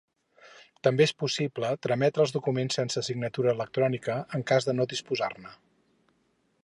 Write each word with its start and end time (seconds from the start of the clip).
També 0.85 1.05
és 1.09 1.13
possible 1.23 1.69
trametre 1.87 2.23
els 2.25 2.33
documents 2.37 2.79
sense 2.79 3.03
signatura 3.09 3.53
electrònica, 3.59 4.17
en 4.39 4.47
cas 4.53 4.69
de 4.71 4.77
no 4.79 4.89
disposar-ne. 4.95 5.55